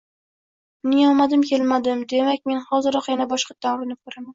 [0.87, 4.29] Mening omadim kelmadimi, demak men hoziroq yana boshqatdan urinib ko’raman